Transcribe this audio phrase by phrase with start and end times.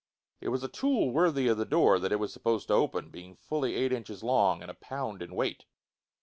[0.39, 3.35] It was a tool worthy of the door that it was supposed to open, being
[3.35, 5.65] fully eight inches long and a pound in weight.